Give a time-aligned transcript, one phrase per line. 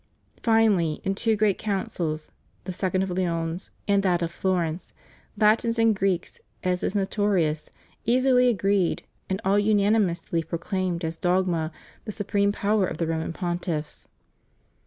[0.41, 2.31] Finally, in two great Councils,
[2.63, 4.93] the second of Lyons and that of Florence,
[5.37, 7.69] Latins and Greeks, as is notorious,
[8.03, 11.71] easily agreed, and all unanimously pro claimed as dogma
[12.05, 14.07] the supreme power of the Roman Pontiffs.